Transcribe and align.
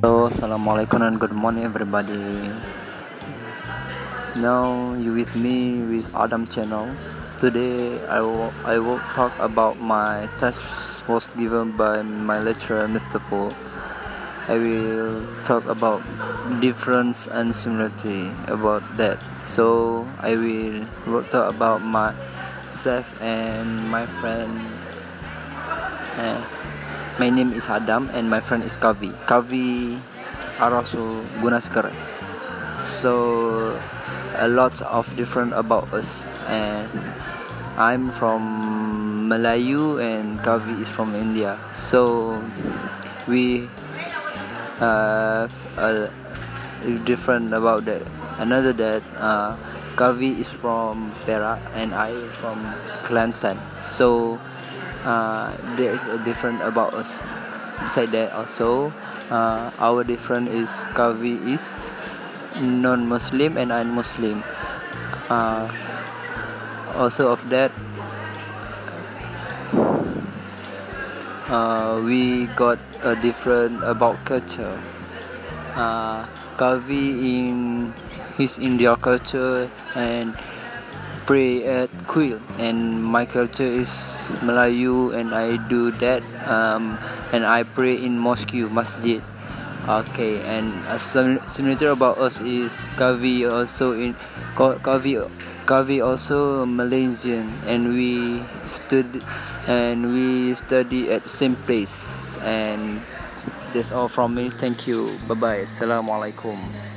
Hello, 0.00 0.32
assalamualaikum 0.32 1.04
and 1.04 1.20
good 1.20 1.36
morning 1.36 1.68
everybody. 1.68 2.16
Now 4.40 4.96
you 4.96 5.12
with 5.12 5.28
me 5.36 5.84
with 5.84 6.08
Adam 6.16 6.48
channel. 6.48 6.88
Today 7.36 8.00
I 8.08 8.24
will 8.24 8.48
I 8.64 8.80
will 8.80 8.96
talk 9.12 9.36
about 9.36 9.76
my 9.76 10.24
test 10.40 10.64
was 11.04 11.28
given 11.36 11.76
by 11.76 12.00
my 12.00 12.40
lecturer 12.40 12.88
Mr. 12.88 13.20
Paul. 13.28 13.52
I 14.48 14.56
will 14.56 15.20
talk 15.44 15.68
about 15.68 16.00
difference 16.64 17.28
and 17.28 17.52
similarity 17.52 18.32
about 18.48 18.80
that. 18.96 19.20
So 19.44 20.08
I 20.16 20.32
will 20.32 20.88
talk 21.28 21.52
about 21.52 21.84
myself 21.84 23.04
and 23.20 23.92
my 23.92 24.08
friend. 24.24 24.64
My 27.18 27.30
name 27.30 27.52
is 27.52 27.68
Adam 27.68 28.08
and 28.12 28.30
my 28.30 28.40
friend 28.40 28.62
is 28.62 28.76
Kavi. 28.76 29.12
Kavi 29.26 29.98
Arasu 30.58 31.24
Gunaskar. 31.40 31.90
So 32.84 33.78
a 34.36 34.48
lot 34.48 34.80
of 34.82 35.04
different 35.16 35.52
about 35.52 35.92
us 35.92 36.24
and 36.46 36.88
I'm 37.76 38.10
from 38.12 39.28
Melayu 39.28 40.00
and 40.02 40.38
Kavi 40.40 40.80
is 40.80 40.88
from 40.88 41.14
India. 41.14 41.58
So 41.72 42.42
we 43.28 43.68
have 44.78 45.52
a 45.76 46.10
different 47.04 47.52
about 47.52 47.84
that. 47.84 48.02
Another 48.38 48.72
that 48.72 49.02
uh, 49.16 49.56
Kavi 49.96 50.38
is 50.40 50.48
from 50.48 51.12
Perak 51.26 51.60
and 51.74 51.94
I 51.94 52.16
from 52.40 52.64
Kelantan. 53.04 53.60
So 53.84 54.40
uh, 55.04 55.52
there 55.76 55.92
is 55.92 56.06
a 56.06 56.18
different 56.24 56.62
about 56.62 56.94
us. 56.94 57.22
Beside 57.80 58.12
that 58.12 58.32
also 58.32 58.92
uh, 59.30 59.70
our 59.78 60.04
different 60.04 60.48
is 60.48 60.68
Kavi 60.92 61.40
is 61.48 61.90
non-Muslim 62.60 63.56
and 63.56 63.72
I'm 63.72 63.94
Muslim 63.94 64.44
uh, 65.30 65.70
also 66.94 67.32
of 67.32 67.40
that 67.48 67.72
uh, 71.48 72.02
we 72.04 72.46
got 72.58 72.78
a 73.02 73.16
different 73.16 73.82
about 73.84 74.18
culture. 74.24 74.78
Uh, 75.74 76.26
Kavi 76.58 77.40
in 77.40 77.94
his 78.36 78.58
India 78.58 78.96
culture 78.96 79.70
and 79.94 80.34
pray 81.30 81.62
at 81.62 81.86
Kuil 82.10 82.42
and 82.58 82.98
my 82.98 83.22
culture 83.22 83.62
is 83.62 83.86
Melayu 84.42 85.14
and 85.14 85.30
I 85.30 85.62
do 85.70 85.94
that 86.02 86.26
um, 86.50 86.98
and 87.30 87.46
I 87.46 87.62
pray 87.62 87.94
in 87.94 88.18
mosque 88.18 88.50
masjid. 88.50 89.22
Okay 89.86 90.42
and 90.42 90.74
a 90.90 90.98
similar 90.98 91.94
about 91.94 92.18
us 92.18 92.42
is 92.42 92.90
Kavi 92.98 93.46
also 93.46 93.94
in 93.94 94.18
Kavi 94.58 95.22
Kavi 95.70 96.02
also 96.04 96.66
Malaysian. 96.66 97.46
And 97.62 97.94
we 97.94 98.42
study 98.66 99.22
and 99.70 100.10
we 100.10 100.58
study 100.58 101.14
at 101.14 101.30
same 101.30 101.54
place. 101.62 102.34
And 102.42 102.98
that's 103.72 103.92
all 103.94 104.08
from 104.10 104.34
me. 104.34 104.50
Thank 104.50 104.90
you. 104.90 105.14
Bye 105.30 105.38
bye 105.38 105.62
assalamualaikum 105.62 106.89